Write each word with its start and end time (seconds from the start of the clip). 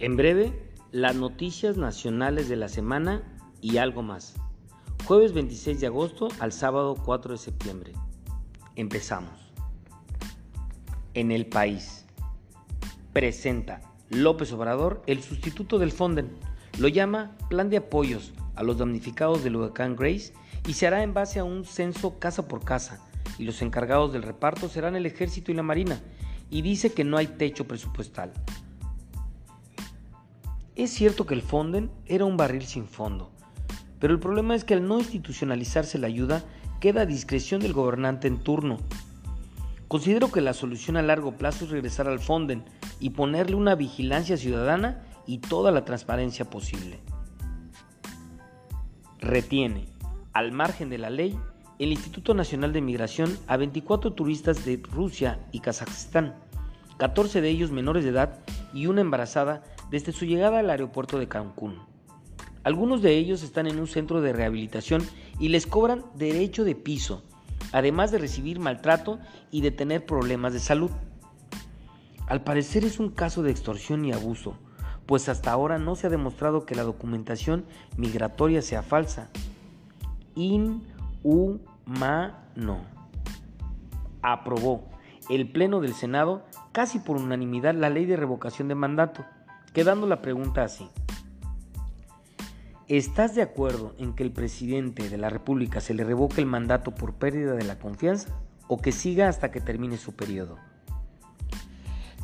En 0.00 0.16
breve, 0.16 0.58
las 0.92 1.14
noticias 1.14 1.76
nacionales 1.76 2.48
de 2.48 2.56
la 2.56 2.70
semana 2.70 3.22
y 3.60 3.76
algo 3.76 4.02
más. 4.02 4.34
Jueves 5.04 5.34
26 5.34 5.78
de 5.78 5.88
agosto 5.88 6.28
al 6.38 6.52
sábado 6.52 6.94
4 7.04 7.32
de 7.32 7.38
septiembre. 7.38 7.92
Empezamos. 8.76 9.52
En 11.12 11.30
el 11.30 11.44
país. 11.44 12.06
Presenta 13.12 13.82
López 14.08 14.50
Obrador 14.54 15.02
el 15.06 15.22
sustituto 15.22 15.78
del 15.78 15.92
Fonden. 15.92 16.30
Lo 16.78 16.88
llama 16.88 17.36
Plan 17.50 17.68
de 17.68 17.76
Apoyos 17.76 18.32
a 18.54 18.62
los 18.62 18.78
damnificados 18.78 19.44
del 19.44 19.56
huracán 19.56 19.96
Grace 19.96 20.32
y 20.66 20.72
se 20.72 20.86
hará 20.86 21.02
en 21.02 21.12
base 21.12 21.40
a 21.40 21.44
un 21.44 21.66
censo 21.66 22.18
casa 22.18 22.48
por 22.48 22.64
casa 22.64 23.06
y 23.38 23.44
los 23.44 23.60
encargados 23.60 24.14
del 24.14 24.22
reparto 24.22 24.70
serán 24.70 24.96
el 24.96 25.04
ejército 25.04 25.52
y 25.52 25.56
la 25.56 25.62
marina 25.62 26.00
y 26.48 26.62
dice 26.62 26.90
que 26.94 27.04
no 27.04 27.18
hay 27.18 27.26
techo 27.26 27.68
presupuestal. 27.68 28.32
Es 30.80 30.92
cierto 30.92 31.26
que 31.26 31.34
el 31.34 31.42
Fonden 31.42 31.90
era 32.06 32.24
un 32.24 32.38
barril 32.38 32.64
sin 32.64 32.86
fondo, 32.86 33.30
pero 33.98 34.14
el 34.14 34.18
problema 34.18 34.54
es 34.54 34.64
que 34.64 34.72
al 34.72 34.88
no 34.88 34.98
institucionalizarse 34.98 35.98
la 35.98 36.06
ayuda, 36.06 36.42
queda 36.80 37.02
a 37.02 37.06
discreción 37.06 37.60
del 37.60 37.74
gobernante 37.74 38.28
en 38.28 38.38
turno. 38.38 38.78
Considero 39.88 40.32
que 40.32 40.40
la 40.40 40.54
solución 40.54 40.96
a 40.96 41.02
largo 41.02 41.36
plazo 41.36 41.66
es 41.66 41.70
regresar 41.70 42.08
al 42.08 42.18
Fonden 42.18 42.64
y 42.98 43.10
ponerle 43.10 43.56
una 43.56 43.74
vigilancia 43.74 44.38
ciudadana 44.38 45.04
y 45.26 45.40
toda 45.40 45.70
la 45.70 45.84
transparencia 45.84 46.48
posible. 46.48 46.98
Retiene, 49.18 49.84
al 50.32 50.50
margen 50.50 50.88
de 50.88 50.96
la 50.96 51.10
ley, 51.10 51.38
el 51.78 51.92
Instituto 51.92 52.32
Nacional 52.32 52.72
de 52.72 52.80
Migración 52.80 53.36
a 53.48 53.58
24 53.58 54.14
turistas 54.14 54.64
de 54.64 54.80
Rusia 54.90 55.40
y 55.52 55.60
Kazajstán, 55.60 56.36
14 56.96 57.42
de 57.42 57.50
ellos 57.50 57.70
menores 57.70 58.04
de 58.04 58.10
edad 58.10 58.38
y 58.72 58.86
una 58.86 59.02
embarazada 59.02 59.62
desde 59.90 60.12
su 60.12 60.24
llegada 60.24 60.60
al 60.60 60.70
aeropuerto 60.70 61.18
de 61.18 61.28
Cancún. 61.28 61.78
Algunos 62.62 63.00
de 63.00 63.16
ellos 63.16 63.42
están 63.42 63.66
en 63.66 63.80
un 63.80 63.86
centro 63.86 64.20
de 64.20 64.32
rehabilitación 64.32 65.02
y 65.38 65.48
les 65.48 65.66
cobran 65.66 66.04
derecho 66.14 66.64
de 66.64 66.74
piso, 66.74 67.22
además 67.72 68.10
de 68.10 68.18
recibir 68.18 68.58
maltrato 68.58 69.18
y 69.50 69.62
de 69.62 69.70
tener 69.70 70.04
problemas 70.04 70.52
de 70.52 70.60
salud. 70.60 70.90
Al 72.26 72.44
parecer 72.44 72.84
es 72.84 73.00
un 73.00 73.10
caso 73.10 73.42
de 73.42 73.50
extorsión 73.50 74.04
y 74.04 74.12
abuso, 74.12 74.56
pues 75.06 75.28
hasta 75.28 75.50
ahora 75.50 75.78
no 75.78 75.96
se 75.96 76.06
ha 76.06 76.10
demostrado 76.10 76.66
que 76.66 76.74
la 76.74 76.82
documentación 76.82 77.64
migratoria 77.96 78.62
sea 78.62 78.82
falsa. 78.82 79.30
In 80.36 80.82
humano. 81.22 82.84
Aprobó 84.22 84.84
el 85.30 85.50
Pleno 85.50 85.80
del 85.80 85.94
Senado 85.94 86.44
casi 86.72 86.98
por 86.98 87.16
unanimidad 87.16 87.74
la 87.74 87.90
ley 87.90 88.04
de 88.04 88.16
revocación 88.16 88.68
de 88.68 88.74
mandato, 88.74 89.24
quedando 89.72 90.06
la 90.06 90.22
pregunta 90.22 90.64
así. 90.64 90.88
¿Estás 92.88 93.34
de 93.34 93.42
acuerdo 93.42 93.94
en 93.98 94.14
que 94.14 94.22
el 94.22 94.32
presidente 94.32 95.08
de 95.08 95.16
la 95.16 95.30
República 95.30 95.80
se 95.80 95.94
le 95.94 96.04
revoque 96.04 96.40
el 96.40 96.46
mandato 96.46 96.92
por 96.92 97.14
pérdida 97.14 97.54
de 97.54 97.64
la 97.64 97.78
confianza 97.78 98.40
o 98.66 98.78
que 98.78 98.92
siga 98.92 99.28
hasta 99.28 99.50
que 99.50 99.60
termine 99.60 99.96
su 99.96 100.14
periodo? 100.14 100.56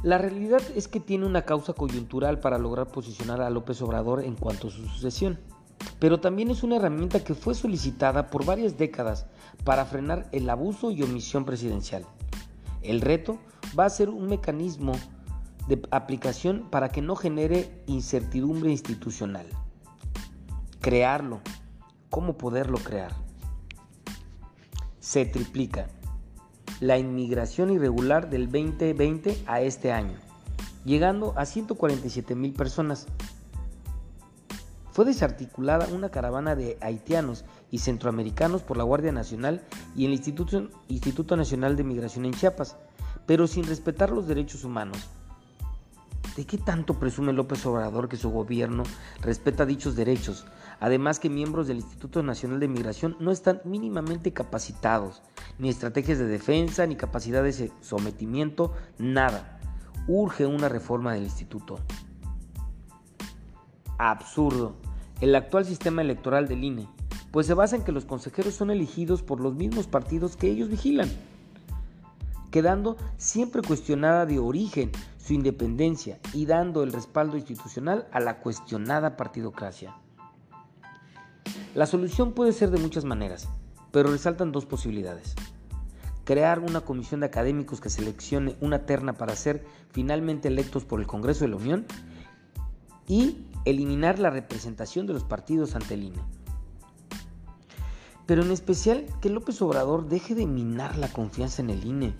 La 0.02 0.18
realidad 0.18 0.62
es 0.74 0.88
que 0.88 1.00
tiene 1.00 1.26
una 1.26 1.42
causa 1.42 1.72
coyuntural 1.72 2.40
para 2.40 2.58
lograr 2.58 2.88
posicionar 2.88 3.40
a 3.40 3.50
López 3.50 3.80
Obrador 3.82 4.24
en 4.24 4.34
cuanto 4.34 4.68
a 4.68 4.70
su 4.70 4.84
sucesión 4.86 5.38
pero 5.98 6.20
también 6.20 6.50
es 6.50 6.62
una 6.62 6.76
herramienta 6.76 7.24
que 7.24 7.34
fue 7.34 7.54
solicitada 7.54 8.28
por 8.28 8.44
varias 8.44 8.76
décadas 8.76 9.26
para 9.64 9.86
frenar 9.86 10.28
el 10.32 10.48
abuso 10.50 10.90
y 10.90 11.02
omisión 11.02 11.44
presidencial. 11.44 12.04
El 12.82 13.00
reto 13.00 13.38
va 13.78 13.86
a 13.86 13.90
ser 13.90 14.10
un 14.10 14.28
mecanismo 14.28 14.92
de 15.68 15.82
aplicación 15.90 16.68
para 16.70 16.90
que 16.90 17.02
no 17.02 17.16
genere 17.16 17.82
incertidumbre 17.86 18.70
institucional. 18.70 19.46
Crearlo. 20.80 21.40
¿Cómo 22.10 22.38
poderlo 22.38 22.78
crear? 22.78 23.12
Se 25.00 25.24
triplica 25.24 25.88
la 26.80 26.98
inmigración 26.98 27.70
irregular 27.70 28.30
del 28.30 28.46
2020 28.46 29.44
a 29.46 29.60
este 29.60 29.92
año, 29.92 30.16
llegando 30.84 31.32
a 31.36 31.46
147 31.46 32.34
mil 32.34 32.52
personas 32.52 33.06
fue 34.96 35.04
desarticulada 35.04 35.88
una 35.92 36.08
caravana 36.08 36.56
de 36.56 36.78
haitianos 36.80 37.44
y 37.70 37.80
centroamericanos 37.80 38.62
por 38.62 38.78
la 38.78 38.82
Guardia 38.82 39.12
Nacional 39.12 39.60
y 39.94 40.06
el 40.06 40.14
Instituto, 40.14 41.36
Nacional 41.36 41.76
de 41.76 41.84
Migración 41.84 42.24
en 42.24 42.32
Chiapas, 42.32 42.78
pero 43.26 43.46
sin 43.46 43.64
respetar 43.64 44.08
los 44.08 44.26
derechos 44.26 44.64
humanos. 44.64 44.96
¿De 46.36 46.44
qué 46.44 46.58
tanto 46.58 46.98
presume 46.98 47.32
López 47.32 47.64
Obrador 47.64 48.10
que 48.10 48.18
su 48.18 48.30
gobierno 48.30 48.82
respeta 49.22 49.64
dichos 49.64 49.96
derechos? 49.96 50.46
Además 50.80 51.18
que 51.18 51.30
miembros 51.30 51.66
del 51.66 51.78
Instituto 51.78 52.22
Nacional 52.22 52.60
de 52.60 52.68
Migración 52.68 53.16
no 53.20 53.30
están 53.30 53.62
mínimamente 53.64 54.34
capacitados, 54.34 55.22
ni 55.58 55.70
estrategias 55.70 56.18
de 56.18 56.26
defensa, 56.26 56.86
ni 56.86 56.94
capacidad 56.94 57.42
de 57.42 57.72
sometimiento, 57.80 58.74
nada. 58.98 59.58
Urge 60.06 60.44
una 60.44 60.68
reforma 60.68 61.14
del 61.14 61.24
instituto. 61.24 61.80
Absurdo 63.96 64.76
el 65.22 65.34
actual 65.34 65.64
sistema 65.64 66.02
electoral 66.02 66.46
del 66.48 66.62
INE, 66.62 66.86
pues 67.30 67.46
se 67.46 67.54
basa 67.54 67.76
en 67.76 67.82
que 67.82 67.92
los 67.92 68.04
consejeros 68.04 68.52
son 68.52 68.70
elegidos 68.70 69.22
por 69.22 69.40
los 69.40 69.54
mismos 69.54 69.86
partidos 69.86 70.36
que 70.36 70.50
ellos 70.50 70.68
vigilan, 70.68 71.08
quedando 72.56 72.96
siempre 73.18 73.60
cuestionada 73.60 74.24
de 74.24 74.38
origen 74.38 74.90
su 75.18 75.34
independencia 75.34 76.18
y 76.32 76.46
dando 76.46 76.82
el 76.82 76.90
respaldo 76.90 77.36
institucional 77.36 78.08
a 78.12 78.18
la 78.18 78.38
cuestionada 78.38 79.18
partidocracia. 79.18 79.94
La 81.74 81.84
solución 81.84 82.32
puede 82.32 82.54
ser 82.54 82.70
de 82.70 82.78
muchas 82.78 83.04
maneras, 83.04 83.46
pero 83.92 84.10
resaltan 84.10 84.52
dos 84.52 84.64
posibilidades. 84.64 85.34
Crear 86.24 86.60
una 86.60 86.80
comisión 86.80 87.20
de 87.20 87.26
académicos 87.26 87.82
que 87.82 87.90
seleccione 87.90 88.56
una 88.62 88.86
terna 88.86 89.12
para 89.12 89.36
ser 89.36 89.66
finalmente 89.90 90.48
electos 90.48 90.86
por 90.86 90.98
el 91.00 91.06
Congreso 91.06 91.44
de 91.44 91.50
la 91.50 91.56
Unión 91.56 91.84
y 93.06 93.44
eliminar 93.66 94.18
la 94.18 94.30
representación 94.30 95.06
de 95.06 95.12
los 95.12 95.24
partidos 95.24 95.74
ante 95.74 95.92
el 95.92 96.04
INE. 96.04 96.22
Pero 98.24 98.42
en 98.42 98.50
especial 98.50 99.06
que 99.20 99.30
López 99.30 99.62
Obrador 99.62 100.08
deje 100.08 100.34
de 100.34 100.46
minar 100.46 100.96
la 100.96 101.12
confianza 101.12 101.62
en 101.62 101.70
el 101.70 101.84
INE, 101.84 102.14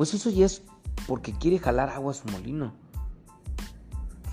pues 0.00 0.14
eso 0.14 0.30
ya 0.30 0.46
es 0.46 0.62
porque 1.06 1.34
quiere 1.34 1.58
jalar 1.58 1.90
agua 1.90 2.12
a 2.12 2.14
su 2.14 2.26
molino. 2.28 2.72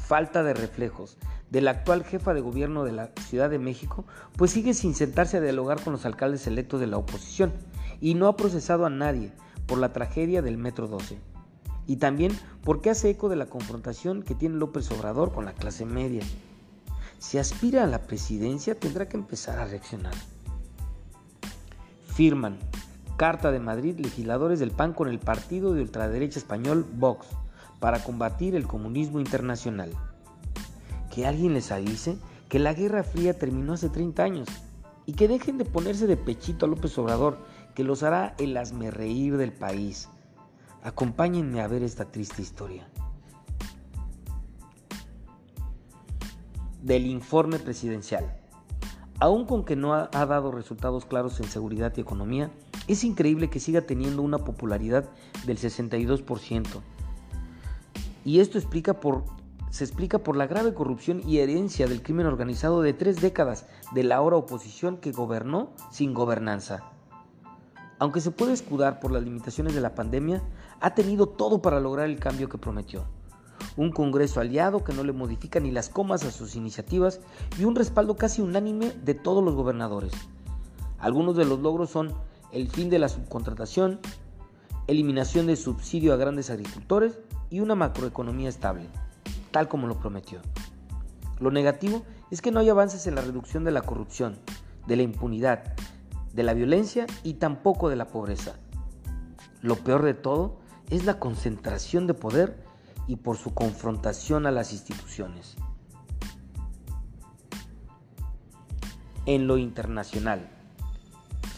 Falta 0.07 0.41
de 0.41 0.53
reflejos 0.53 1.17
de 1.49 1.59
la 1.59 1.71
actual 1.71 2.05
jefa 2.05 2.33
de 2.33 2.39
gobierno 2.39 2.85
de 2.85 2.93
la 2.93 3.11
Ciudad 3.27 3.49
de 3.49 3.59
México, 3.59 4.05
pues 4.37 4.51
sigue 4.51 4.73
sin 4.73 4.95
sentarse 4.95 5.35
a 5.35 5.41
dialogar 5.41 5.83
con 5.83 5.91
los 5.91 6.05
alcaldes 6.05 6.47
electos 6.47 6.79
de 6.79 6.87
la 6.87 6.95
oposición 6.95 7.51
y 7.99 8.13
no 8.13 8.29
ha 8.29 8.37
procesado 8.37 8.85
a 8.85 8.89
nadie 8.89 9.33
por 9.65 9.77
la 9.77 9.91
tragedia 9.91 10.41
del 10.41 10.57
Metro 10.57 10.87
12. 10.87 11.19
Y 11.85 11.97
también 11.97 12.31
porque 12.63 12.89
hace 12.89 13.09
eco 13.09 13.27
de 13.27 13.35
la 13.35 13.47
confrontación 13.47 14.23
que 14.23 14.35
tiene 14.35 14.55
López 14.55 14.89
Obrador 14.91 15.33
con 15.33 15.43
la 15.43 15.51
clase 15.51 15.85
media. 15.85 16.23
Si 17.19 17.39
aspira 17.39 17.83
a 17.83 17.87
la 17.87 18.03
presidencia 18.03 18.79
tendrá 18.79 19.09
que 19.09 19.17
empezar 19.17 19.59
a 19.59 19.65
reaccionar. 19.65 20.13
Firman 22.05 22.57
Carta 23.17 23.51
de 23.51 23.59
Madrid 23.59 23.99
legisladores 23.99 24.59
del 24.59 24.71
PAN 24.71 24.93
con 24.93 25.09
el 25.09 25.19
partido 25.19 25.73
de 25.73 25.81
ultraderecha 25.81 26.39
español 26.39 26.85
Vox 26.93 27.27
para 27.79 28.03
combatir 28.03 28.55
el 28.55 28.67
comunismo 28.67 29.19
internacional. 29.19 29.91
Que 31.13 31.27
alguien 31.27 31.53
les 31.53 31.71
avise 31.71 32.17
que 32.47 32.59
la 32.59 32.73
Guerra 32.73 33.03
Fría 33.03 33.37
terminó 33.37 33.73
hace 33.73 33.89
30 33.89 34.23
años 34.23 34.47
y 35.05 35.13
que 35.13 35.27
dejen 35.27 35.57
de 35.57 35.65
ponerse 35.65 36.07
de 36.07 36.15
pechito 36.15 36.65
a 36.65 36.69
López 36.69 36.97
Obrador, 36.97 37.37
que 37.75 37.83
los 37.83 38.03
hará 38.03 38.35
el 38.37 38.57
reír 38.91 39.37
del 39.37 39.51
país. 39.51 40.09
Acompáñenme 40.83 41.61
a 41.61 41.67
ver 41.67 41.83
esta 41.83 42.05
triste 42.05 42.41
historia. 42.41 42.87
del 46.87 47.05
informe 47.05 47.59
presidencial. 47.59 48.33
Aun 49.19 49.45
con 49.45 49.65
que 49.65 49.75
no 49.75 49.93
ha, 49.93 50.07
dado 50.07 50.51
resultados 50.51 51.05
claros 51.05 51.39
en 51.39 51.47
seguridad 51.47 51.91
y 51.97 52.01
economía, 52.01 52.49
es 52.87 53.03
increíble 53.03 53.49
que 53.49 53.59
siga 53.59 53.81
teniendo 53.81 54.21
una 54.21 54.39
popularidad 54.39 55.09
del 55.45 55.57
62%. 55.57 56.65
Y 58.25 58.39
esto 58.39 58.59
se 58.59 59.83
explica 59.83 60.19
por 60.19 60.35
la 60.35 60.47
grave 60.47 60.73
corrupción 60.73 61.21
y 61.27 61.37
herencia 61.37 61.87
del 61.87 62.01
crimen 62.01 62.25
organizado 62.25 62.81
de 62.81 62.93
tres 62.93 63.21
décadas 63.21 63.65
de 63.93 64.03
la 64.03 64.15
ahora 64.15 64.37
oposición 64.37 64.97
que 64.97 65.11
gobernó 65.11 65.71
sin 65.91 66.13
gobernanza. 66.13 66.91
Aunque 67.99 68.21
se 68.21 68.31
puede 68.31 68.53
escudar 68.53 68.99
por 68.99 69.11
las 69.11 69.23
limitaciones 69.23 69.73
de 69.73 69.81
la 69.81 69.95
pandemia, 69.95 70.43
ha 70.79 70.93
tenido 70.93 71.27
todo 71.27 71.61
para 71.61 71.79
lograr 71.79 72.07
el 72.07 72.19
cambio 72.19 72.49
que 72.49 72.57
prometió 72.57 73.05
un 73.77 73.91
Congreso 73.91 74.39
aliado 74.39 74.83
que 74.83 74.93
no 74.93 75.03
le 75.03 75.13
modifica 75.13 75.59
ni 75.59 75.71
las 75.71 75.89
comas 75.89 76.23
a 76.25 76.31
sus 76.31 76.55
iniciativas 76.55 77.21
y 77.57 77.63
un 77.63 77.75
respaldo 77.75 78.17
casi 78.17 78.41
unánime 78.41 78.91
de 78.91 79.13
todos 79.13 79.43
los 79.43 79.55
gobernadores. 79.55 80.11
Algunos 80.99 81.37
de 81.37 81.45
los 81.45 81.59
logros 81.59 81.91
son 81.91 82.13
el 82.51 82.69
fin 82.69 82.89
de 82.89 82.99
la 82.99 83.09
subcontratación, 83.09 83.99
eliminación 84.87 85.47
de 85.47 85.55
subsidio 85.55 86.13
a 86.13 86.17
grandes 86.17 86.49
agricultores 86.49 87.19
y 87.49 87.59
una 87.59 87.75
macroeconomía 87.75 88.49
estable, 88.49 88.87
tal 89.51 89.67
como 89.67 89.87
lo 89.87 89.99
prometió. 89.99 90.39
Lo 91.39 91.51
negativo 91.51 92.03
es 92.31 92.41
que 92.41 92.51
no 92.51 92.59
hay 92.59 92.69
avances 92.69 93.05
en 93.07 93.15
la 93.15 93.21
reducción 93.21 93.63
de 93.63 93.71
la 93.71 93.81
corrupción, 93.81 94.39
de 94.87 94.95
la 94.95 95.03
impunidad, 95.03 95.75
de 96.33 96.43
la 96.43 96.53
violencia 96.53 97.05
y 97.23 97.35
tampoco 97.35 97.89
de 97.89 97.95
la 97.95 98.07
pobreza. 98.07 98.55
Lo 99.61 99.75
peor 99.75 100.03
de 100.03 100.13
todo 100.13 100.59
es 100.89 101.05
la 101.05 101.19
concentración 101.19 102.07
de 102.07 102.13
poder 102.13 102.63
y 103.07 103.17
por 103.17 103.37
su 103.37 103.53
confrontación 103.53 104.45
a 104.45 104.51
las 104.51 104.71
instituciones. 104.71 105.55
En 109.25 109.47
lo 109.47 109.57
internacional, 109.57 110.49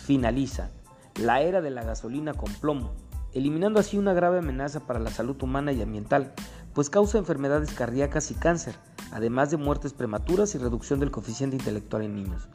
finaliza 0.06 0.72
la 1.20 1.42
era 1.42 1.62
de 1.62 1.70
la 1.70 1.84
gasolina 1.84 2.34
con 2.34 2.52
plomo, 2.54 2.92
eliminando 3.34 3.80
así 3.80 3.98
una 3.98 4.14
grave 4.14 4.40
amenaza 4.40 4.82
para 4.82 5.00
la 5.00 5.12
salud 5.12 5.42
humana 5.42 5.72
y 5.72 5.82
ambiental, 5.82 6.34
pues 6.74 6.90
causa 6.90 7.18
enfermedades 7.18 7.72
cardíacas 7.74 8.32
y 8.32 8.36
cáncer, 8.36 8.76
además 9.12 9.52
de 9.52 9.58
muertes 9.58 9.94
prematuras 9.94 10.56
y 10.56 10.58
reducción 10.58 11.00
del 11.00 11.12
coeficiente 11.12 11.56
intelectual 11.56 12.04
en 12.04 12.16
niños. 12.16 12.48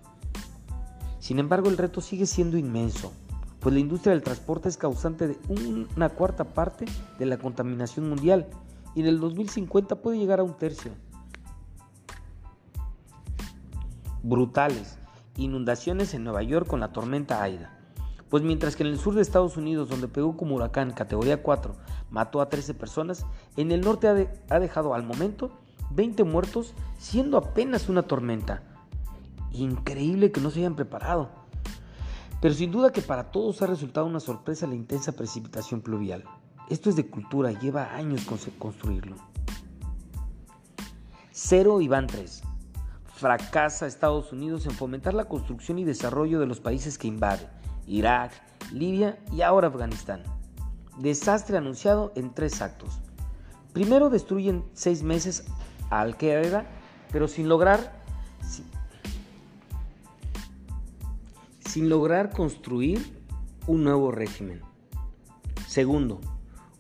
Sin 1.19 1.38
embargo, 1.38 1.69
el 1.69 1.78
reto 1.78 2.00
sigue 2.00 2.26
siendo 2.26 2.58
inmenso, 2.58 3.12
pues 3.61 3.72
la 3.72 3.81
industria 3.81 4.12
del 4.12 4.22
transporte 4.22 4.69
es 4.69 4.76
causante 4.76 5.28
de 5.28 5.38
una 5.96 6.10
cuarta 6.10 6.44
parte 6.44 6.84
de 7.19 7.26
la 7.26 7.38
contaminación 7.38 8.08
mundial 8.08 8.46
y 8.94 9.00
en 9.00 9.06
el 9.06 9.20
2050 9.20 9.96
puede 9.96 10.19
llegar 10.19 10.40
a 10.40 10.44
un 10.44 10.55
tercio. 10.55 10.93
Brutales 14.22 14.99
inundaciones 15.37 16.14
en 16.14 16.25
Nueva 16.25 16.43
York 16.43 16.67
con 16.67 16.81
la 16.81 16.93
tormenta 16.93 17.43
Aida. 17.43 17.74
Pues 18.34 18.42
mientras 18.42 18.75
que 18.75 18.82
en 18.82 18.88
el 18.88 18.98
sur 18.98 19.14
de 19.14 19.22
Estados 19.22 19.56
Unidos, 19.56 19.88
donde 19.88 20.08
pegó 20.08 20.36
como 20.36 20.56
huracán 20.56 20.90
categoría 20.90 21.40
4, 21.40 21.76
mató 22.10 22.40
a 22.40 22.48
13 22.48 22.75
personas, 22.75 23.25
en 23.56 23.70
el 23.70 23.82
norte 23.82 24.08
ha, 24.08 24.58
dejado 24.58 24.92
al 24.92 25.04
momento 25.04 25.52
20 25.90 26.25
muertos, 26.25 26.75
siendo 26.98 27.38
apenas 27.38 27.88
una 27.88 28.02
tormenta. 28.02 28.64
Increíble 29.52 30.32
que 30.32 30.40
no 30.40 30.50
se 30.50 30.58
hayan 30.58 30.75
preparado. 30.75 31.28
Pero 32.40 32.54
sin 32.54 32.72
duda 32.72 32.90
que 32.90 33.02
para 33.02 33.31
todos 33.31 33.62
ha 33.62 33.69
resultado 33.69 34.06
una 34.06 34.19
sorpresa 34.19 34.66
la 34.66 34.75
intensa 34.75 35.12
precipitación 35.12 35.81
pluvial. 35.81 36.25
Esto 36.69 36.90
es 36.90 36.96
de 36.96 37.06
cultura, 37.06 37.52
lleva 37.52 37.94
años 37.94 38.26
construirlo. 38.58 39.14
Cero 41.31 41.81
y 41.81 41.86
van 41.86 42.08
3. 42.08 42.42
Fracasa 43.14 43.86
Estados 43.86 44.32
Unidos 44.32 44.66
en 44.66 44.72
fomentar 44.72 45.14
la 45.14 45.26
construcción 45.26 45.78
y 45.78 45.84
desarrollo 45.84 46.40
de 46.40 46.46
los 46.46 46.58
países 46.58 46.98
que 46.98 47.06
invade, 47.06 47.48
Irak, 47.86 48.32
Libia 48.72 49.19
y 49.32 49.42
ahora 49.42 49.69
Afganistán. 49.69 50.22
Desastre 50.98 51.56
anunciado 51.56 52.12
en 52.14 52.32
tres 52.32 52.62
actos. 52.62 53.00
Primero 53.72 54.10
destruyen 54.10 54.64
seis 54.72 55.02
meses 55.02 55.44
a 55.90 56.00
Al-Qaeda, 56.00 56.66
pero 57.10 57.28
sin 57.28 57.48
lograr, 57.48 58.02
sin 61.60 61.88
lograr 61.88 62.31
construir 62.31 63.20
un 63.66 63.82
nuevo 63.82 64.12
régimen. 64.12 64.60
Segundo, 65.66 66.20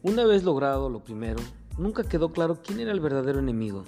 una 0.02 0.24
vez 0.24 0.44
logrado 0.44 0.88
lo 0.88 1.02
primero, 1.02 1.40
nunca 1.78 2.04
quedó 2.04 2.32
claro 2.32 2.60
quién 2.62 2.78
era 2.78 2.92
el 2.92 3.00
verdadero 3.00 3.40
enemigo 3.40 3.84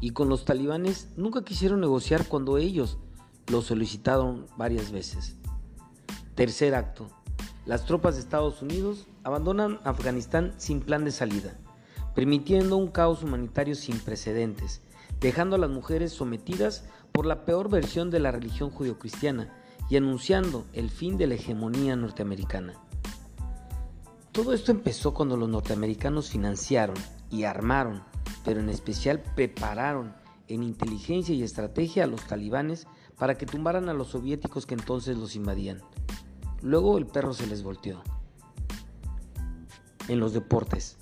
y 0.00 0.10
con 0.10 0.28
los 0.28 0.44
talibanes 0.44 1.08
nunca 1.16 1.44
quisieron 1.44 1.80
negociar 1.80 2.26
cuando 2.26 2.58
ellos 2.58 2.98
lo 3.46 3.62
solicitaron 3.62 4.46
varias 4.58 4.90
veces. 4.90 5.36
Tercer 6.34 6.74
acto. 6.74 7.08
Las 7.66 7.84
tropas 7.84 8.14
de 8.14 8.20
Estados 8.20 8.62
Unidos 8.62 9.06
abandonan 9.22 9.80
Afganistán 9.84 10.54
sin 10.56 10.80
plan 10.80 11.04
de 11.04 11.10
salida, 11.10 11.54
permitiendo 12.14 12.76
un 12.76 12.88
caos 12.88 13.22
humanitario 13.22 13.74
sin 13.74 13.98
precedentes, 13.98 14.82
dejando 15.20 15.56
a 15.56 15.58
las 15.58 15.70
mujeres 15.70 16.12
sometidas 16.12 16.84
por 17.12 17.26
la 17.26 17.44
peor 17.44 17.68
versión 17.68 18.10
de 18.10 18.20
la 18.20 18.32
religión 18.32 18.70
judio-cristiana 18.70 19.52
y 19.88 19.96
anunciando 19.96 20.64
el 20.72 20.90
fin 20.90 21.16
de 21.16 21.26
la 21.26 21.34
hegemonía 21.34 21.96
norteamericana. 21.96 22.74
Todo 24.32 24.54
esto 24.54 24.72
empezó 24.72 25.12
cuando 25.12 25.36
los 25.36 25.48
norteamericanos 25.48 26.30
financiaron 26.30 26.96
y 27.30 27.44
armaron 27.44 28.02
pero 28.44 28.60
en 28.60 28.68
especial 28.68 29.22
prepararon 29.34 30.14
en 30.48 30.62
inteligencia 30.62 31.34
y 31.34 31.42
estrategia 31.42 32.04
a 32.04 32.06
los 32.06 32.26
talibanes 32.26 32.86
para 33.22 33.38
que 33.38 33.46
tumbaran 33.46 33.88
a 33.88 33.92
los 33.92 34.08
soviéticos 34.08 34.66
que 34.66 34.74
entonces 34.74 35.16
los 35.16 35.36
invadían. 35.36 35.80
Luego 36.60 36.98
el 36.98 37.06
perro 37.06 37.32
se 37.32 37.46
les 37.46 37.62
volteó. 37.62 38.02
En 40.08 40.18
los 40.18 40.32
deportes, 40.32 40.98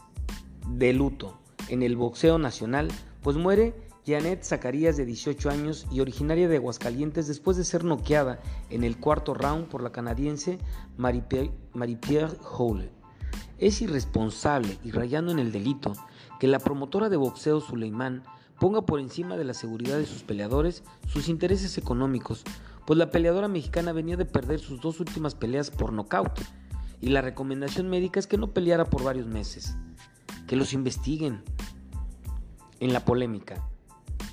de 0.69 0.93
luto, 0.93 1.39
en 1.69 1.83
el 1.83 1.97
boxeo 1.97 2.39
nacional, 2.39 2.89
pues 3.23 3.39
muere 3.39 3.75
Janet 4.07 4.45
Zacarías 4.45 4.99
de 4.99 5.07
18 5.07 5.49
años 5.49 5.87
y 5.91 6.01
originaria 6.01 6.47
de 6.47 6.57
Aguascalientes 6.57 7.27
después 7.27 7.57
de 7.57 7.65
ser 7.65 7.85
noqueada 7.85 8.39
en 8.69 8.85
el 8.85 8.99
cuarto 8.99 9.33
round 9.33 9.69
por 9.69 9.83
la 9.83 9.91
canadiense 9.91 10.59
Marie-Pierre 10.99 12.37
Hole. 12.53 12.91
Es 13.57 13.81
irresponsable 13.81 14.77
y 14.85 14.91
rayando 14.91 15.33
en 15.33 15.39
el 15.39 15.53
delito 15.53 15.95
que 16.39 16.49
la 16.49 16.59
promotora 16.59 17.09
de 17.09 17.17
boxeo 17.17 17.63
Suleimán 17.63 18.25
ponga 18.61 18.83
por 18.83 19.01
encima 19.01 19.37
de 19.37 19.45
la 19.45 19.55
seguridad 19.55 19.97
de 19.97 20.07
sus 20.07 20.23
peleadores 20.23 20.85
sus 21.09 21.29
intereses 21.29 21.79
económicos, 21.79 22.45
pues 22.87 22.99
la 22.99 23.11
peleadora 23.11 23.49
mexicana 23.49 23.93
venía 23.93 24.17
de 24.17 24.27
perder 24.27 24.61
sus 24.61 24.81
dos 24.81 25.01
últimas 25.01 25.35
peleas 25.35 25.71
por 25.71 25.93
nocaut 25.93 26.39
y 27.01 27.09
la 27.09 27.23
recomendación 27.23 27.89
médica 27.89 28.21
es 28.21 28.27
que 28.27 28.37
no 28.37 28.53
peleara 28.53 28.85
por 28.85 29.03
varios 29.03 29.27
meses. 29.27 29.75
Que 30.47 30.57
los 30.57 30.75
investiguen. 30.75 31.43
En 32.81 32.93
la 32.93 33.05
polémica, 33.05 33.67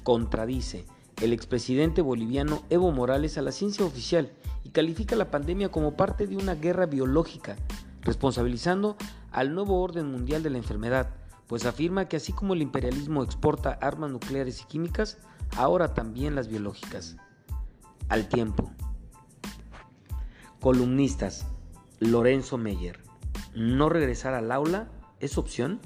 contradice 0.04 0.86
el 1.22 1.34
expresidente 1.34 2.02
boliviano 2.02 2.64
Evo 2.70 2.92
Morales 2.92 3.38
a 3.38 3.42
la 3.42 3.52
ciencia 3.52 3.86
oficial 3.86 4.32
y 4.64 4.70
califica 4.70 5.16
la 5.16 5.32
pandemia 5.32 5.70
como 5.70 5.96
parte 5.96 6.28
de 6.28 6.38
una 6.38 6.56
guerra 6.56 6.86
biológica, 6.86 7.56
responsabilizando 8.02 8.98
al 9.32 9.54
nuevo 9.54 9.82
orden 9.82 10.12
mundial 10.12 10.44
de 10.44 10.50
la 10.50 10.58
enfermedad, 10.58 11.10
pues 11.48 11.66
afirma 11.66 12.08
que 12.08 12.18
así 12.18 12.34
como 12.34 12.54
el 12.54 12.62
imperialismo 12.62 13.24
exporta 13.24 13.72
armas 13.82 14.12
nucleares 14.12 14.62
y 14.62 14.66
químicas, 14.66 15.18
ahora 15.56 15.94
también 15.94 16.36
las 16.36 16.50
biológicas. 16.50 17.16
Al 18.10 18.28
tiempo. 18.28 18.72
Columnistas. 20.60 21.46
Lorenzo 22.00 22.58
Meyer. 22.58 23.00
¿No 23.56 23.90
regresar 23.90 24.34
al 24.34 24.52
aula 24.52 24.90
es 25.20 25.38
opción? 25.38 25.80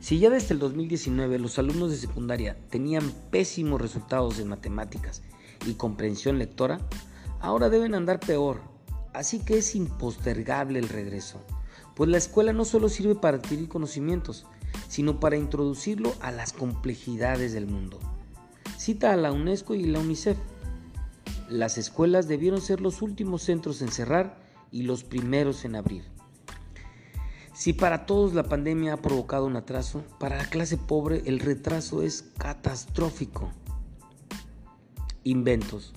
Si 0.00 0.18
ya 0.18 0.30
desde 0.30 0.54
el 0.54 0.60
2019 0.60 1.38
los 1.38 1.58
alumnos 1.58 1.90
de 1.90 1.96
secundaria 1.96 2.56
tenían 2.70 3.10
pésimos 3.30 3.80
resultados 3.80 4.38
en 4.38 4.48
matemáticas 4.48 5.22
y 5.66 5.74
comprensión 5.74 6.38
lectora, 6.38 6.80
ahora 7.40 7.68
deben 7.68 7.94
andar 7.94 8.20
peor, 8.20 8.62
así 9.12 9.40
que 9.40 9.58
es 9.58 9.74
impostergable 9.74 10.78
el 10.78 10.88
regreso 10.88 11.44
pues 12.00 12.08
la 12.08 12.16
escuela 12.16 12.54
no 12.54 12.64
solo 12.64 12.88
sirve 12.88 13.14
para 13.14 13.36
adquirir 13.36 13.68
conocimientos, 13.68 14.46
sino 14.88 15.20
para 15.20 15.36
introducirlo 15.36 16.14
a 16.22 16.30
las 16.30 16.54
complejidades 16.54 17.52
del 17.52 17.66
mundo. 17.66 18.00
Cita 18.78 19.12
a 19.12 19.16
la 19.18 19.32
UNESCO 19.32 19.74
y 19.74 19.84
la 19.84 19.98
UNICEF. 19.98 20.38
Las 21.50 21.76
escuelas 21.76 22.26
debieron 22.26 22.62
ser 22.62 22.80
los 22.80 23.02
últimos 23.02 23.42
centros 23.42 23.82
en 23.82 23.92
cerrar 23.92 24.40
y 24.72 24.84
los 24.84 25.04
primeros 25.04 25.66
en 25.66 25.76
abrir. 25.76 26.04
Si 27.52 27.74
para 27.74 28.06
todos 28.06 28.32
la 28.32 28.44
pandemia 28.44 28.94
ha 28.94 29.02
provocado 29.02 29.44
un 29.44 29.56
atraso, 29.56 30.02
para 30.18 30.38
la 30.38 30.46
clase 30.46 30.78
pobre 30.78 31.22
el 31.26 31.38
retraso 31.38 32.00
es 32.00 32.30
catastrófico. 32.38 33.52
Inventos. 35.22 35.92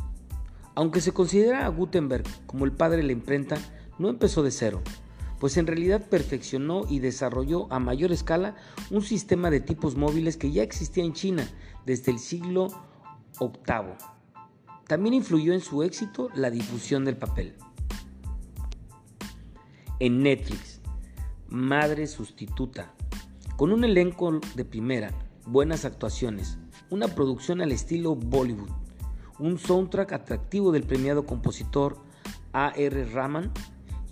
Aunque 0.76 1.00
se 1.00 1.14
considera 1.14 1.66
a 1.66 1.70
Gutenberg 1.70 2.26
como 2.46 2.66
el 2.66 2.74
padre 2.74 2.98
de 2.98 3.04
la 3.04 3.14
imprenta, 3.14 3.56
no 3.98 4.10
empezó 4.10 4.44
de 4.44 4.52
cero 4.52 4.82
pues 5.44 5.58
en 5.58 5.68
realidad 5.68 6.08
perfeccionó 6.08 6.86
y 6.88 7.00
desarrolló 7.00 7.68
a 7.70 7.78
mayor 7.78 8.14
escala 8.14 8.56
un 8.92 9.02
sistema 9.02 9.50
de 9.50 9.60
tipos 9.60 9.98
móviles 9.98 10.38
que 10.38 10.54
ya 10.54 10.64
existía 10.64 11.04
en 11.04 11.12
China 11.12 11.46
desde 11.86 12.14
el 12.14 12.20
siglo 12.20 12.70
VIII. 13.42 13.98
También 14.88 15.16
influyó 15.16 15.52
en 15.52 15.60
su 15.60 15.84
éxito 15.84 16.30
la 16.34 16.50
difusión 16.50 17.04
del 17.04 17.18
papel. 17.18 17.58
En 20.00 20.24
Netflix, 20.24 20.80
Madre 21.50 22.08
Sustituta, 22.08 22.94
con 23.58 23.74
un 23.74 23.84
elenco 23.84 24.40
de 24.56 24.64
primera, 24.64 25.12
buenas 25.46 25.84
actuaciones, 25.84 26.58
una 26.90 27.10
producción 27.10 27.60
al 27.60 27.74
estilo 27.74 28.16
Bollywood, 28.16 28.72
un 29.40 29.60
soundtrack 29.60 30.14
atractivo 30.14 30.72
del 30.72 30.84
premiado 30.84 31.26
compositor 31.26 31.98
A.R. 32.54 33.04
Rahman 33.12 33.52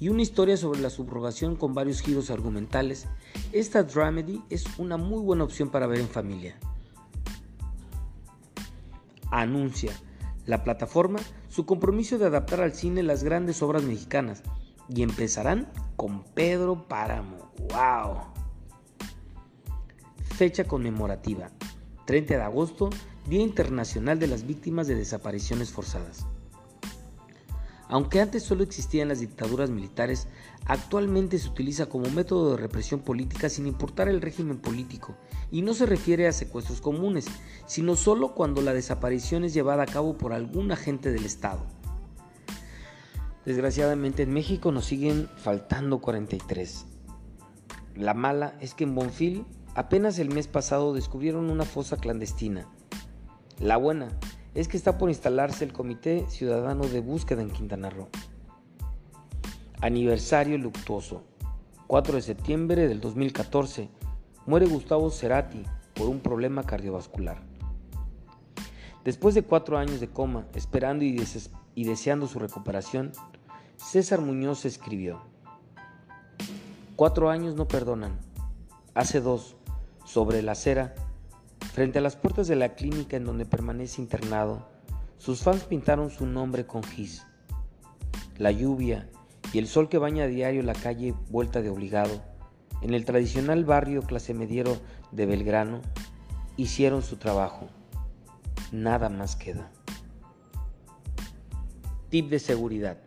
y 0.01 0.09
una 0.09 0.23
historia 0.23 0.57
sobre 0.57 0.81
la 0.81 0.89
subrogación 0.89 1.55
con 1.55 1.75
varios 1.75 2.01
giros 2.01 2.31
argumentales, 2.31 3.05
esta 3.53 3.83
dramedy 3.83 4.41
es 4.49 4.65
una 4.79 4.97
muy 4.97 5.21
buena 5.21 5.43
opción 5.43 5.69
para 5.69 5.85
ver 5.85 5.99
en 5.99 6.09
familia. 6.09 6.57
Anuncia 9.29 9.93
la 10.47 10.63
plataforma 10.63 11.19
su 11.49 11.67
compromiso 11.67 12.17
de 12.17 12.25
adaptar 12.25 12.61
al 12.61 12.73
cine 12.73 13.03
las 13.03 13.23
grandes 13.23 13.61
obras 13.61 13.83
mexicanas 13.83 14.41
y 14.89 15.03
empezarán 15.03 15.71
con 15.97 16.23
Pedro 16.23 16.87
Páramo. 16.87 17.51
¡Wow! 17.69 18.21
Fecha 20.35 20.63
conmemorativa. 20.63 21.51
30 22.07 22.37
de 22.37 22.41
agosto 22.41 22.89
Día 23.29 23.41
Internacional 23.41 24.17
de 24.17 24.25
las 24.25 24.47
Víctimas 24.47 24.87
de 24.87 24.95
Desapariciones 24.95 25.71
Forzadas. 25.71 26.25
Aunque 27.91 28.21
antes 28.21 28.43
solo 28.43 28.63
existían 28.63 29.09
las 29.09 29.19
dictaduras 29.19 29.69
militares, 29.69 30.29
actualmente 30.65 31.37
se 31.37 31.49
utiliza 31.49 31.87
como 31.87 32.09
método 32.09 32.51
de 32.51 32.61
represión 32.61 33.01
política 33.01 33.49
sin 33.49 33.67
importar 33.67 34.07
el 34.07 34.21
régimen 34.21 34.59
político, 34.59 35.17
y 35.51 35.61
no 35.61 35.73
se 35.73 35.85
refiere 35.85 36.25
a 36.25 36.31
secuestros 36.31 36.79
comunes, 36.79 37.25
sino 37.65 37.97
solo 37.97 38.33
cuando 38.33 38.61
la 38.61 38.73
desaparición 38.73 39.43
es 39.43 39.53
llevada 39.53 39.83
a 39.83 39.87
cabo 39.87 40.17
por 40.17 40.31
algún 40.31 40.71
agente 40.71 41.11
del 41.11 41.25
Estado. 41.25 41.65
Desgraciadamente 43.45 44.23
en 44.23 44.31
México 44.31 44.71
nos 44.71 44.85
siguen 44.85 45.27
faltando 45.35 45.99
43. 45.99 46.85
La 47.97 48.13
mala 48.13 48.55
es 48.61 48.73
que 48.73 48.85
en 48.85 48.95
Bonfil 48.95 49.45
apenas 49.75 50.17
el 50.17 50.29
mes 50.29 50.47
pasado 50.47 50.93
descubrieron 50.93 51.49
una 51.49 51.65
fosa 51.65 51.97
clandestina. 51.97 52.69
La 53.59 53.75
buena 53.75 54.17
es 54.53 54.67
que 54.67 54.77
está 54.77 54.97
por 54.97 55.09
instalarse 55.09 55.63
el 55.63 55.73
Comité 55.73 56.25
Ciudadano 56.27 56.85
de 56.85 56.99
Búsqueda 56.99 57.41
en 57.41 57.51
Quintana 57.51 57.89
Roo. 57.89 58.09
Aniversario 59.79 60.57
luctuoso. 60.57 61.23
4 61.87 62.15
de 62.15 62.21
septiembre 62.21 62.87
del 62.87 63.01
2014. 63.01 63.89
Muere 64.45 64.65
Gustavo 64.65 65.09
Cerati 65.09 65.63
por 65.93 66.09
un 66.09 66.19
problema 66.19 66.63
cardiovascular. 66.63 67.41
Después 69.03 69.33
de 69.33 69.43
cuatro 69.43 69.77
años 69.77 69.99
de 69.99 70.09
coma, 70.09 70.45
esperando 70.53 71.03
y, 71.03 71.15
deseando 71.83 72.27
su 72.27 72.37
recuperación, 72.37 73.11
César 73.77 74.21
Muñoz 74.21 74.65
escribió, 74.65 75.21
Cuatro 76.95 77.29
años 77.29 77.55
no 77.55 77.67
perdonan. 77.67 78.19
Hace 78.93 79.21
dos, 79.21 79.55
sobre 80.05 80.43
la 80.43 80.51
acera, 80.51 80.93
frente 81.73 81.99
a 81.99 82.01
las 82.01 82.15
puertas 82.15 82.47
de 82.47 82.55
la 82.55 82.75
clínica 82.75 83.17
en 83.17 83.25
donde 83.25 83.45
permanece 83.45 84.01
internado, 84.01 84.67
sus 85.17 85.41
fans 85.41 85.63
pintaron 85.63 86.09
su 86.09 86.25
nombre 86.25 86.65
con 86.65 86.83
gis. 86.83 87.25
La 88.37 88.51
lluvia 88.51 89.07
y 89.53 89.59
el 89.59 89.67
sol 89.67 89.87
que 89.87 89.97
baña 89.97 90.25
a 90.25 90.27
diario 90.27 90.63
la 90.63 90.73
calle 90.73 91.13
vuelta 91.29 91.61
de 91.61 91.69
obligado, 91.69 92.21
en 92.81 92.93
el 92.93 93.05
tradicional 93.05 93.63
barrio 93.63 94.01
clase 94.01 94.33
mediero 94.33 94.77
de 95.11 95.25
Belgrano, 95.25 95.81
hicieron 96.57 97.03
su 97.03 97.17
trabajo. 97.17 97.67
Nada 98.71 99.09
más 99.09 99.35
queda. 99.35 99.71
Tip 102.09 102.29
de 102.29 102.39
seguridad. 102.39 102.97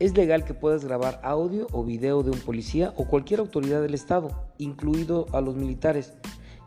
Es 0.00 0.16
legal 0.16 0.44
que 0.44 0.54
puedas 0.54 0.84
grabar 0.84 1.20
audio 1.22 1.68
o 1.72 1.84
video 1.84 2.22
de 2.22 2.30
un 2.30 2.40
policía 2.40 2.92
o 2.96 3.06
cualquier 3.06 3.40
autoridad 3.40 3.80
del 3.80 3.94
Estado, 3.94 4.50
incluido 4.58 5.26
a 5.32 5.40
los 5.40 5.54
militares, 5.54 6.14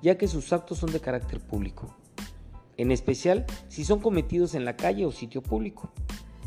ya 0.08 0.18
que 0.18 0.30
sus 0.30 0.54
actos 0.54 0.78
son 0.78 0.94
de 0.94 1.02
carácter 1.02 1.42
público, 1.42 1.94
en 2.78 2.92
especial 2.92 3.46
si 3.68 3.84
son 3.84 4.00
cometidos 4.00 4.56
en 4.56 4.64
la 4.64 4.78
calle 4.78 5.06
o 5.06 5.12
sitio 5.12 5.42
público. 5.44 5.92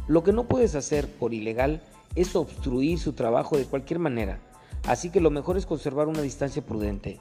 Lo 0.09 0.23
que 0.23 0.33
no 0.33 0.49
puedes 0.49 0.75
hacer 0.75 1.07
por 1.07 1.35
ilegal 1.35 1.83
es 2.15 2.35
obstruir 2.35 2.99
su 2.99 3.13
trabajo 3.13 3.59
de 3.59 3.67
cualquier 3.67 3.99
manera, 3.99 4.41
así 4.85 5.11
que 5.11 5.21
lo 5.21 5.31
mejor 5.31 5.59
es 5.59 5.67
conservar 5.67 6.09
una 6.09 6.23
distancia 6.23 6.65
prudente. 6.65 7.21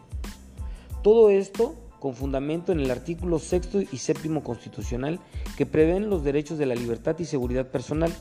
Todo 1.04 1.30
esto 1.30 1.76
con 2.00 2.16
fundamento 2.16 2.72
en 2.72 2.80
el 2.80 2.90
artículo 2.90 3.38
sexto 3.40 3.82
y 3.82 3.98
séptimo 3.98 4.42
constitucional 4.42 5.20
que 5.58 5.66
prevén 5.66 6.10
los 6.10 6.24
derechos 6.24 6.58
de 6.58 6.66
la 6.66 6.76
libertad 6.76 7.20
y 7.20 7.26
seguridad 7.26 7.68
personal 7.68 8.14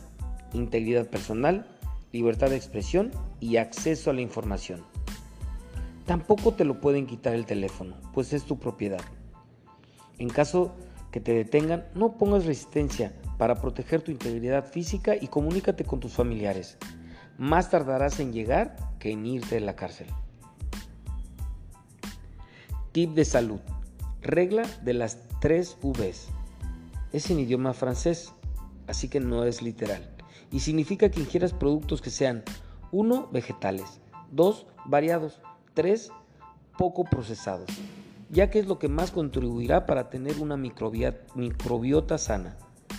integridad 0.52 1.06
personal, 1.06 1.66
libertad 2.12 2.50
de 2.50 2.56
expresión 2.56 3.10
y 3.40 3.56
acceso 3.56 4.10
a 4.10 4.14
la 4.14 4.22
información. 4.22 4.84
Tampoco 6.08 6.54
te 6.54 6.64
lo 6.64 6.80
pueden 6.80 7.06
quitar 7.06 7.34
el 7.34 7.46
teléfono, 7.46 7.94
pues 8.12 8.32
es 8.32 8.42
tu 8.42 8.58
propiedad. 8.58 9.00
En 10.18 10.28
caso 10.28 10.74
que 11.12 11.20
te 11.20 11.32
detengan, 11.32 11.86
no 11.94 12.18
pongas 12.18 12.46
resistencia 12.46 13.12
para 13.38 13.60
proteger 13.60 14.02
tu 14.02 14.10
integridad 14.10 14.64
física 14.64 15.14
y 15.14 15.28
comunícate 15.28 15.84
con 15.84 16.00
tus 16.00 16.14
familiares. 16.14 16.78
Más 17.38 17.70
tardarás 17.70 18.18
en 18.18 18.32
llegar 18.32 18.74
que 18.98 19.12
en 19.12 19.24
irte 19.24 19.54
de 19.54 19.60
la 19.60 19.76
cárcel. 19.76 20.08
Tip 22.90 23.14
de 23.14 23.24
salud. 23.24 23.60
Regla 24.20 24.62
de 24.82 24.94
las 24.94 25.28
tres 25.40 25.76
Vs. 25.80 26.30
Es 27.12 27.30
en 27.30 27.38
idioma 27.38 27.72
francés, 27.72 28.32
así 28.88 29.08
que 29.08 29.20
no 29.20 29.44
es 29.44 29.62
literal 29.62 30.18
y 30.50 30.60
significa 30.60 31.10
que 31.10 31.20
ingieras 31.20 31.52
productos 31.52 32.00
que 32.00 32.10
sean 32.10 32.42
1. 32.92 33.28
vegetales, 33.32 34.00
2. 34.32 34.66
variados, 34.86 35.40
3. 35.78 36.10
poco 36.76 37.04
procesados, 37.04 37.70
ya 38.30 38.50
que 38.50 38.58
es 38.58 38.66
lo 38.66 38.80
que 38.80 38.88
más 38.88 39.12
contribuirá 39.12 39.86
para 39.86 40.10
tener 40.10 40.40
una 40.40 40.56
microbiota 40.56 42.18
sana. 42.18 42.56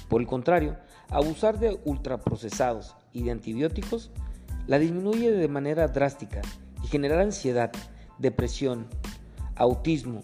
Por 0.08 0.22
el 0.22 0.28
contrario, 0.28 0.78
abusar 1.10 1.60
de 1.60 1.78
ultraprocesados 1.84 2.96
y 3.12 3.24
de 3.24 3.32
antibióticos 3.32 4.12
la 4.66 4.80
disminuye 4.80 5.30
de 5.30 5.50
manera 5.50 5.90
drástica 5.90 6.42
y 6.82 6.88
genera 6.88 7.22
ansiedad, 7.22 7.70
depresión, 8.18 8.88
autismo, 9.56 10.24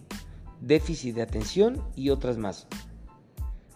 déficit 0.62 1.13
de 1.13 1.24
atención 1.24 1.83
y 1.93 2.09
otras 2.09 2.38
más. 2.38 2.67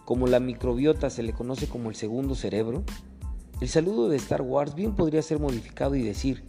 Como 0.06 0.26
la 0.26 0.40
microbiota 0.40 1.10
se 1.10 1.22
le 1.22 1.34
conoce 1.34 1.68
como 1.68 1.90
el 1.90 1.96
segundo 1.96 2.34
cerebro, 2.34 2.84
el 3.60 3.68
saludo 3.68 4.08
de 4.08 4.16
Star 4.16 4.40
Wars 4.40 4.74
bien 4.74 4.96
podría 4.96 5.20
ser 5.20 5.38
modificado 5.38 5.96
y 5.96 6.02
decir 6.02 6.44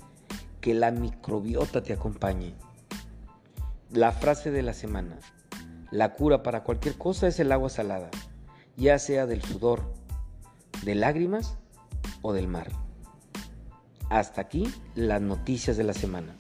que 0.62 0.74
la 0.76 0.92
microbiota 0.92 1.84
te 1.84 1.92
acompañe. 1.92 2.56
La 3.92 4.12
frase 4.12 4.52
de 4.52 4.62
la 4.62 4.74
semana. 4.74 5.20
La 5.90 6.14
cura 6.14 6.44
para 6.44 6.64
cualquier 6.64 6.98
cosa 6.98 7.28
es 7.28 7.40
el 7.40 7.52
agua 7.52 7.70
salada, 7.70 8.10
ya 8.78 8.98
sea 9.00 9.26
del 9.26 9.42
sudor, 9.42 9.94
de 10.84 10.96
lágrimas 10.96 11.58
o 12.22 12.32
del 12.32 12.48
mar. 12.48 12.72
Hasta 14.10 14.42
aquí 14.42 14.74
las 14.96 15.22
noticias 15.22 15.76
de 15.76 15.84
la 15.84 15.94
semana. 15.94 16.36